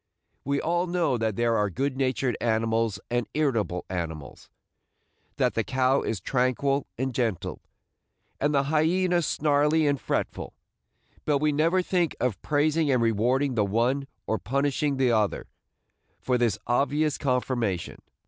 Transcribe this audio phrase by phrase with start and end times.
[0.43, 4.49] We all know that there are good natured animals and irritable animals,–
[5.37, 7.61] that the cow is tranquil and gentle,
[8.39, 10.55] and the hyena snarly and fretful;
[11.23, 15.45] but we never think of praising and rewarding the one, or punishing the other,
[16.19, 18.01] for this obvious conformation.